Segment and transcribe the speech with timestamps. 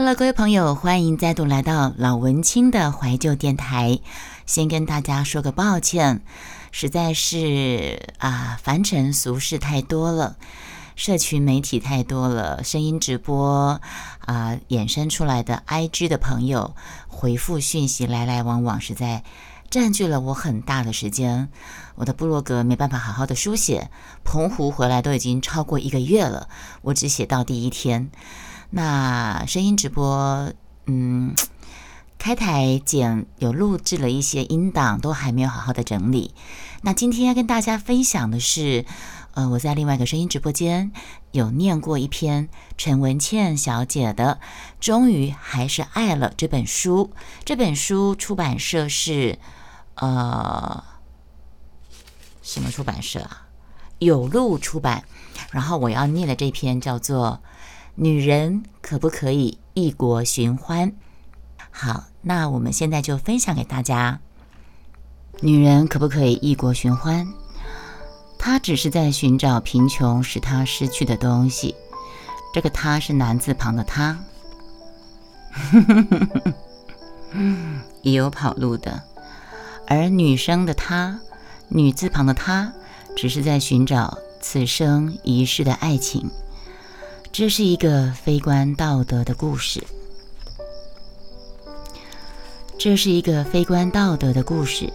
[0.00, 3.98] Hello，各位朋友，欢迎再度来到老文青的怀旧电台。
[4.46, 6.22] 先跟大家说个抱歉，
[6.70, 10.36] 实在是啊，凡尘俗事太多了，
[10.94, 13.80] 社群媒体太多了，声音直播
[14.20, 16.76] 啊，衍生出来的 IG 的朋友
[17.08, 19.24] 回复讯息来来往往，实在
[19.68, 21.48] 占据了我很大的时间。
[21.96, 23.90] 我的部落格没办法好好的书写，
[24.22, 26.48] 澎湖回来都已经超过一个月了，
[26.82, 28.12] 我只写到第一天。
[28.70, 30.52] 那声音直播，
[30.84, 31.34] 嗯，
[32.18, 36.34] 开台剪有录制了一些音档，都还没有好好的整理。
[36.82, 38.84] 那今天要跟大家分享的是，
[39.32, 40.92] 呃，我在另外一个声音直播间
[41.32, 44.38] 有念过一篇陈文茜小姐的
[44.78, 47.10] 《终于还是爱了》这本书。
[47.46, 49.38] 这本书出版社是
[49.94, 50.84] 呃
[52.42, 53.46] 什么出版社啊？
[53.98, 55.04] 有路出版。
[55.52, 57.40] 然后我要念的这篇叫做。
[58.00, 60.92] 女人可不可以异国寻欢？
[61.72, 64.20] 好，那我们现在就分享给大家。
[65.40, 67.26] 女人可不可以异国寻欢？
[68.38, 71.74] 她只是在寻找贫穷使她失去的东西。
[72.54, 74.16] 这个“她”是男字旁的“她”，
[78.02, 79.02] 也有跑路的。
[79.88, 81.18] 而女生的“她”，
[81.66, 82.72] 女字旁的“她”，
[83.16, 86.30] 只是在寻找此生一世的爱情。
[87.30, 89.82] 这是一个非关道德的故事。
[92.76, 94.92] 这是一个非关道德的故事。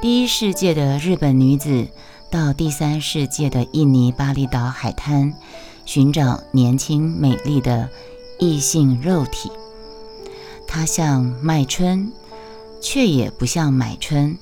[0.00, 1.86] 第一世界的日本女子
[2.30, 5.34] 到第三世界的印尼巴厘岛海滩
[5.84, 7.90] 寻找年轻美丽的
[8.38, 9.50] 异性肉体。
[10.66, 12.10] 她像卖春，
[12.80, 14.38] 却也不像买春。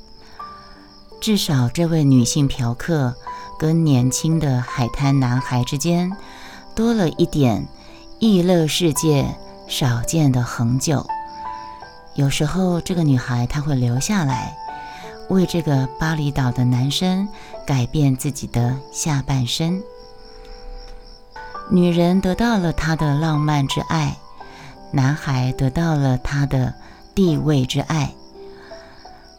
[1.20, 3.16] 至少，这位女性嫖客
[3.58, 6.16] 跟年轻的海滩男孩之间。
[6.78, 7.66] 多了一点
[8.20, 9.26] 异乐世界
[9.66, 11.04] 少见的恒久。
[12.14, 14.56] 有时候，这个女孩她会留下来，
[15.28, 17.28] 为这个巴厘岛的男生
[17.66, 19.82] 改变自己的下半生。
[21.68, 24.16] 女人得到了他的浪漫之爱，
[24.92, 26.72] 男孩得到了他的
[27.12, 28.14] 地位之爱。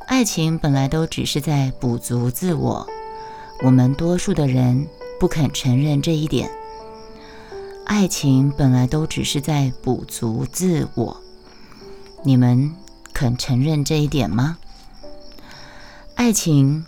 [0.08, 2.86] 爱情本来都只是在补足自我，
[3.64, 4.86] 我们多数的人
[5.22, 6.52] 不肯承认这一点。
[7.90, 11.18] 爱情本来都只是在补足自我，
[12.24, 12.72] 你们
[13.14, 14.60] 肯承认这一点吗？
[16.14, 16.86] 爱情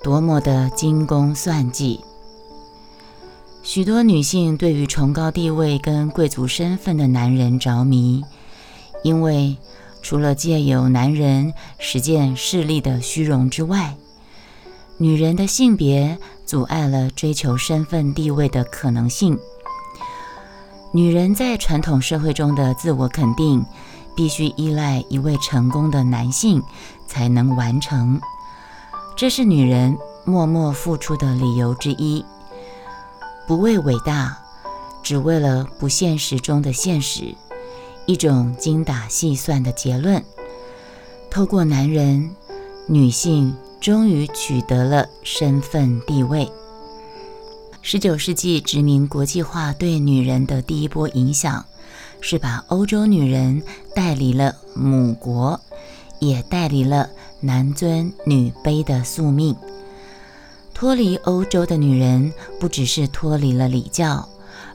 [0.00, 1.98] 多么的精工算计，
[3.64, 8.24] 许多女性对于崇高地位跟贵族身份的男人着迷，
[9.02, 9.56] 因为
[10.02, 13.96] 除了借由男人实践势力的虚荣之外，
[14.98, 16.16] 女人的性别
[16.46, 19.36] 阻碍了追求身份地位的可能性。
[20.90, 23.64] 女人在传统社会中的自我肯定，
[24.16, 26.62] 必须依赖一位成功的男性
[27.06, 28.18] 才能完成。
[29.14, 32.24] 这是女人默默付出的理由之一。
[33.46, 34.38] 不为伟大，
[35.02, 37.34] 只为了不现实中的现实，
[38.06, 40.24] 一种精打细算的结论。
[41.30, 42.34] 透过男人，
[42.86, 46.50] 女性终于取得了身份地位。
[47.90, 51.64] 十九世纪殖民国际化对女人的第一波影响，
[52.20, 53.62] 是把欧洲女人
[53.94, 55.58] 带离了母国，
[56.18, 57.08] 也带离了
[57.40, 59.56] 男尊女卑的宿命。
[60.74, 64.28] 脱离欧洲的女人，不只是脱离了礼教，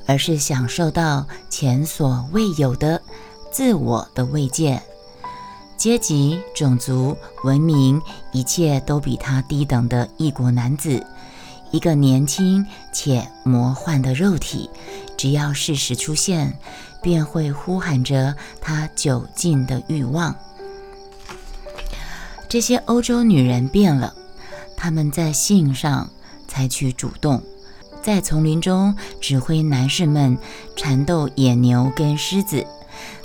[0.07, 2.99] 而是享受到前所未有的
[3.51, 4.81] 自我的慰藉。
[5.77, 8.01] 阶级、种族、文明，
[8.31, 11.05] 一切都比她低等的异国男子。
[11.73, 14.69] 一个年轻且魔幻的肉体，
[15.17, 16.59] 只要事实出现，
[17.01, 20.35] 便会呼喊着他久尽的欲望。
[22.47, 24.13] 这些欧洲女人变了，
[24.77, 26.11] 她们在性上
[26.47, 27.41] 采取主动，
[28.03, 30.37] 在丛林中指挥男士们
[30.75, 32.63] 缠斗野牛跟狮子。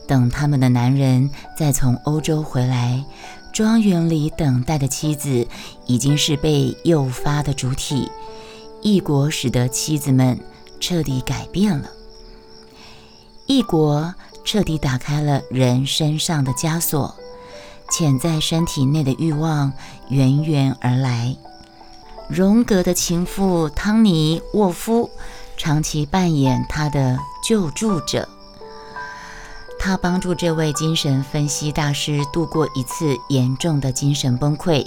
[0.06, 3.04] 等他们的男人再从欧洲回来，
[3.52, 5.46] 庄园里等待的妻子
[5.84, 8.10] 已经是被诱发的主体。
[8.80, 10.38] 异国使得妻子们
[10.80, 11.90] 彻底改变了，
[13.46, 14.14] 异国
[14.44, 17.14] 彻底打开了人身上的枷锁，
[17.90, 19.72] 潜在身体内的欲望
[20.08, 21.36] 源源而来。
[22.28, 25.10] 荣格的情妇汤尼沃夫
[25.56, 28.28] 长期扮演他的救助者，
[29.78, 34.86] 他帮助这位精神分析大师度过一次严重的精神崩溃，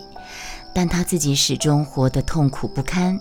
[0.74, 3.20] 但他自己始终活得痛苦不堪。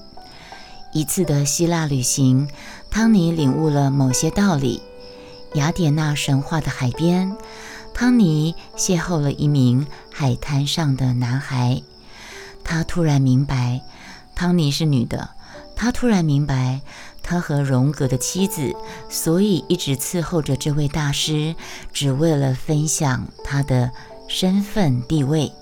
[0.93, 2.49] 一次的希腊旅行，
[2.91, 4.83] 汤尼领悟了某些道理。
[5.55, 7.37] 雅典娜神话的海边，
[7.95, 11.83] 汤尼邂逅了一名海滩上的男孩。
[12.65, 13.83] 他突然明白，
[14.35, 15.31] 汤尼是女的。
[15.77, 16.81] 他突然明白，
[17.23, 18.75] 他和荣格的妻子，
[19.09, 21.55] 所以一直伺候着这位大师，
[21.93, 23.91] 只为了分享他的
[24.29, 25.53] 身份地位。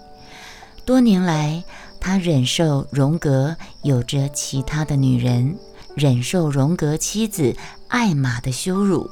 [0.85, 1.63] 多年来，
[2.01, 5.57] 他忍受荣格有着其他的女人，
[5.97, 7.57] 忍受荣格妻子
[7.89, 9.11] 艾玛的羞辱。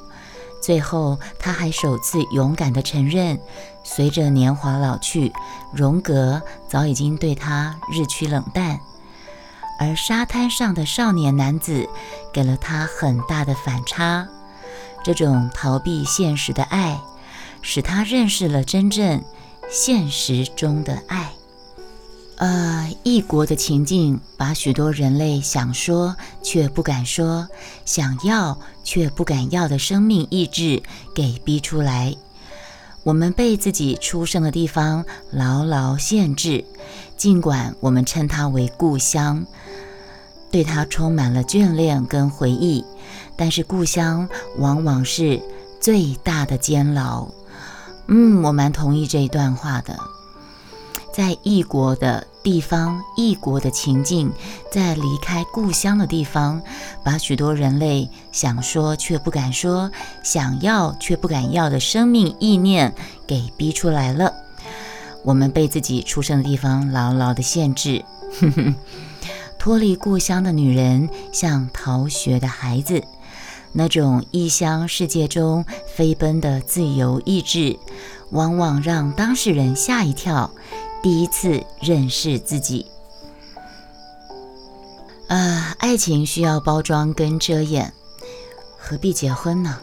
[0.62, 3.38] 最后，他还首次勇敢地承认，
[3.84, 5.32] 随着年华老去，
[5.72, 8.80] 荣格早已经对他日趋冷淡。
[9.78, 11.86] 而沙滩上的少年男子
[12.32, 14.26] 给了他很大的反差，
[15.04, 16.98] 这种逃避现实的爱，
[17.60, 19.22] 使他认识了真正
[19.70, 21.35] 现实中的爱。
[22.36, 27.48] 呃，异国的情境把许多人类想说却不敢说、
[27.86, 30.82] 想要却不敢要的生命意志
[31.14, 32.14] 给逼出来。
[33.04, 36.62] 我们被自己出生的地方牢牢限制，
[37.16, 39.46] 尽管我们称它为故乡，
[40.50, 42.84] 对它充满了眷恋跟回忆，
[43.34, 44.28] 但是故乡
[44.58, 45.40] 往往是
[45.80, 47.26] 最大的监牢。
[48.08, 49.96] 嗯，我蛮同意这一段话的。
[51.16, 54.30] 在异国的地方，异国的情境，
[54.70, 56.60] 在离开故乡的地方，
[57.02, 59.90] 把许多人类想说却不敢说、
[60.22, 62.94] 想要却不敢要的生命意念
[63.26, 64.30] 给逼出来了。
[65.24, 68.04] 我们被自己出生的地方牢牢的限制。
[69.58, 73.02] 脱离故乡的女人像逃学的孩子，
[73.72, 77.78] 那种异乡世界中飞奔的自由意志，
[78.32, 80.50] 往往让当事人吓一跳。
[81.02, 82.86] 第一次认识自己，
[85.28, 87.92] 啊，爱情需要包装跟遮掩，
[88.76, 89.78] 何必结婚呢？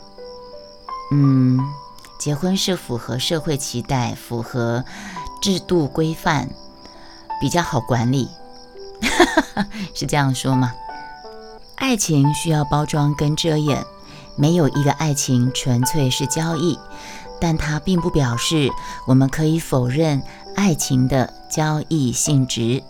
[1.11, 1.59] 嗯，
[2.19, 4.83] 结婚是符合社会期待、符合
[5.41, 6.49] 制度规范，
[7.39, 8.27] 比较好管理，
[9.95, 10.73] 是这样说吗？
[11.75, 13.85] 爱情需要包装跟遮掩，
[14.35, 16.77] 没有一个爱情纯粹是交易，
[17.39, 18.69] 但它并不表示
[19.07, 20.21] 我们可以否认。
[20.55, 22.83] 爱情的交易性质。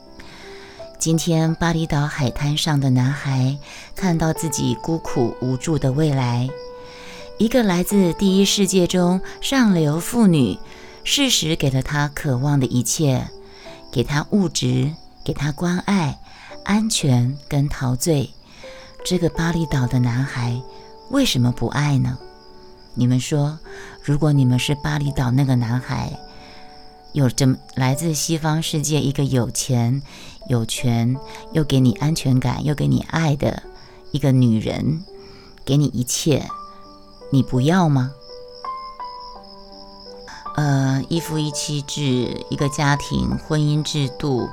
[1.00, 3.58] 今天，巴厘岛海滩上的男孩
[3.96, 6.50] 看到自己孤苦无助的未来。
[7.38, 10.58] 一个来自第一世界中上流妇女，
[11.04, 13.28] 适时给了他渴望的一切，
[13.92, 14.92] 给他物质，
[15.24, 16.20] 给他关爱、
[16.64, 18.30] 安全跟陶醉。
[19.04, 20.62] 这个巴厘岛的男孩
[21.10, 22.18] 为什么不爱呢？
[22.94, 23.58] 你们说，
[24.04, 26.12] 如果你们是巴厘岛那个男孩？
[27.14, 30.02] 有着来自西方世界一个有钱、
[30.50, 31.16] 有权，
[31.52, 33.62] 又给你安全感，又给你爱的
[34.12, 35.04] 一个女人，
[35.64, 36.44] 给你一切，
[37.32, 38.12] 你不要吗？
[40.56, 44.50] 呃，一夫一妻制，一个家庭婚姻制度，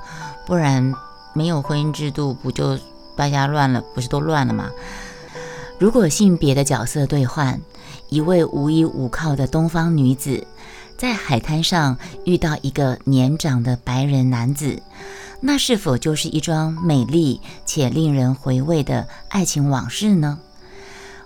[0.47, 0.95] 不然
[1.33, 2.79] 没有婚姻制度，不就
[3.17, 3.83] 大家乱了？
[3.95, 4.71] 不是都乱了吗？
[5.79, 7.59] 如果性别的角色兑换，
[8.11, 10.47] 一位无依无靠的东方女子。
[11.01, 14.83] 在海滩上遇到一个年长的白人男子，
[15.41, 20.39] 那是否就是一桩美丽且令人回味的爱情往事呢？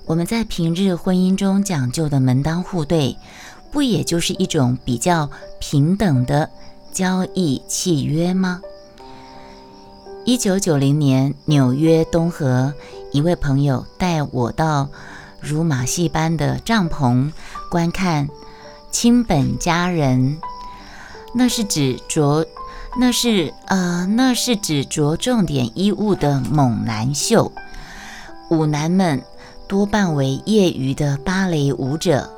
[0.07, 3.17] 我们在平日婚姻中讲究的门当户对，
[3.73, 6.49] 不也就是一种比较平等的
[6.93, 8.61] 交易契约吗？
[10.25, 12.73] 一九九零年，纽约东河，
[13.11, 14.89] 一位朋友带我到
[15.41, 17.33] 如马戏般的帐篷
[17.69, 18.29] 观看。
[18.95, 20.39] 亲本家人，
[21.35, 22.47] 那是指着，
[22.97, 27.51] 那是呃，那是指着重点衣物的猛男秀。
[28.51, 29.21] 舞男们
[29.67, 32.31] 多半为业余的芭蕾舞者，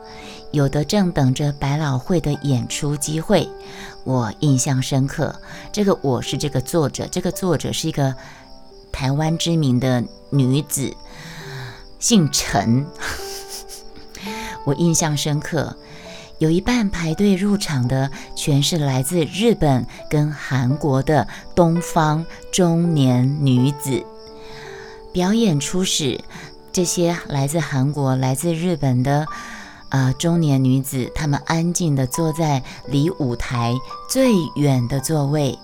[0.51, 3.47] 有的正等着百老汇的演出机会。
[4.05, 5.39] 我印象深刻，
[5.71, 8.15] 这个我是这个作者，这个作者是一个
[8.91, 10.97] 台湾知名的女子，
[11.99, 12.87] 姓陈。
[14.65, 15.77] 我印象深刻。
[16.39, 24.05] 有一半排队入场的全是来自日本跟韩国的东方中年女子。
[25.13, 26.21] 表演初始，
[26.71, 29.27] 这些来自韩国、来自日本的
[29.89, 33.75] 啊中年女子，她们安静地坐在离舞台
[34.11, 35.59] 最远的座位。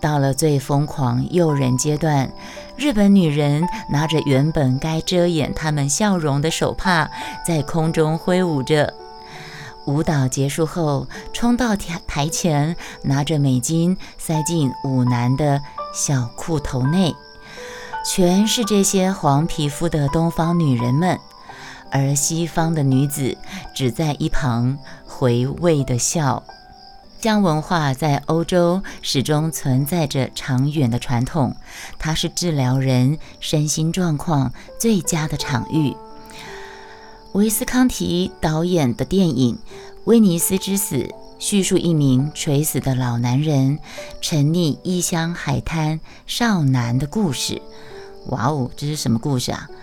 [0.00, 2.28] 到了最疯狂诱人阶段，
[2.76, 7.08] 日本女人拿着原本该遮掩她们笑容的手帕，
[7.46, 8.92] 在空中挥舞着。
[9.86, 15.60] 舞蹈结束后，冲到台台前，拿着美金塞进舞男的
[15.94, 17.14] 小裤头内，
[18.04, 21.18] 全是这些黄皮肤的东方女人们。
[21.90, 23.36] 而西方的女子
[23.74, 26.42] 只在一旁回味的笑。
[27.20, 31.54] 江文化在欧洲始终存在着长远的传统，
[31.98, 35.94] 它是治疗人身心状况最佳的场域。
[37.32, 39.54] 维斯康提导演的电影
[40.04, 40.96] 《威尼斯之死》
[41.38, 43.78] 叙述一名垂死的老男人
[44.20, 47.62] 沉溺异乡海滩少男的故事。
[48.26, 49.66] 哇哦，这是什么故事啊？《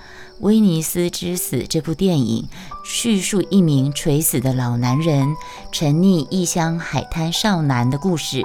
[0.41, 2.47] 威尼斯之死》这部电影
[2.85, 5.35] 叙述一名垂死的老男人
[5.71, 8.43] 沉溺异乡海滩少男的故事。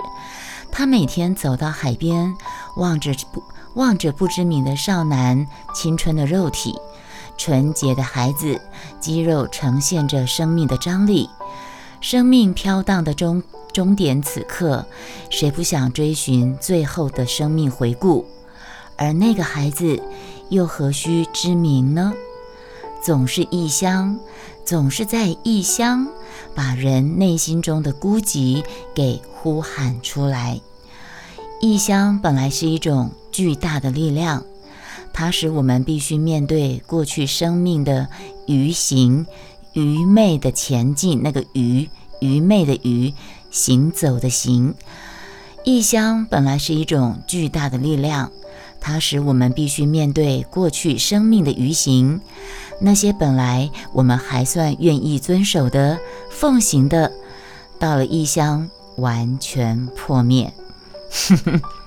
[0.73, 2.35] 他每天走到海边，
[2.79, 3.43] 望着不
[3.75, 6.75] 望着不知名的少男青春的肉体，
[7.37, 8.61] 纯洁的孩子，
[9.01, 11.29] 肌肉呈现着生命的张力。
[12.01, 14.87] 生命飘荡的终终点，此刻，
[15.31, 18.27] 谁不想追寻最后的生命回顾？
[18.97, 20.03] 而那个孩子。
[20.51, 22.13] 又何须知名呢？
[23.03, 24.21] 总是异乡，
[24.63, 26.07] 总是在异乡，
[26.55, 28.63] 把人内心中的孤寂
[28.95, 30.61] 给呼喊出来。
[31.63, 34.45] 异乡本来是一种巨大的力量，
[35.15, 38.09] 它使我们必须面对过去生命的
[38.47, 39.27] 愚行、
[39.73, 41.23] 愚昧的前进。
[41.23, 41.89] 那个愚，
[42.21, 43.15] 愚昧的愚，
[43.51, 44.75] 行走的行。
[45.65, 48.31] 异乡本来是一种巨大的力量。
[48.81, 52.21] 它使我们必须面对过去生命的愚行，
[52.81, 57.11] 那些本来我们还算愿意遵守的、奉行的，
[57.79, 60.53] 到了异乡完全破灭。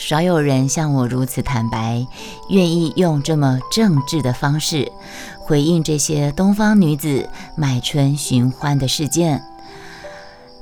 [0.00, 2.06] 少有人像我如此坦白，
[2.48, 4.90] 愿意用这么正直的方式
[5.38, 9.42] 回应这些东方女子买春寻欢的事件。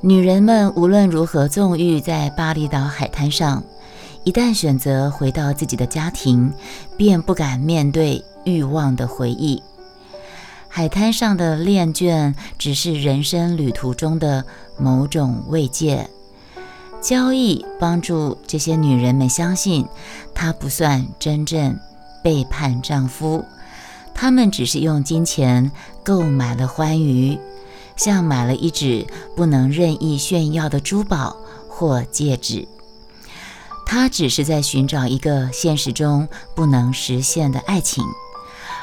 [0.01, 3.63] 女人们无论如何纵欲在巴厘岛海滩上。
[4.25, 6.53] 一旦选择回到自己的家庭，
[6.97, 9.63] 便不敢面对欲望的回忆。
[10.67, 14.45] 海滩上的恋眷只是人生旅途中的
[14.77, 16.11] 某种慰藉。
[17.01, 19.87] 交易帮助这些女人们相信，
[20.35, 21.79] 她不算真正
[22.23, 23.45] 背叛丈夫，
[24.15, 25.71] 她们只是用金钱
[26.03, 27.39] 购买了欢愉，
[27.97, 31.37] 像买了一只不能任意炫耀的珠宝
[31.69, 32.67] 或戒指。
[33.87, 38.05] 他只是在寻找一个现实中不能实现的爱情，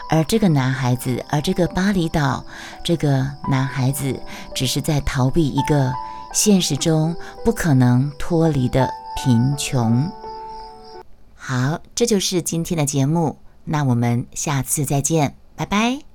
[0.10, 2.44] 而这个男孩子，而这个巴厘岛，
[2.84, 4.20] 这个男孩子
[4.56, 5.94] 只是在逃避一个
[6.36, 7.16] 现实中
[7.46, 10.12] 不可能脱离的贫穷。
[11.34, 16.15] 好，这就是今天的节目，那我们下次再见，拜拜。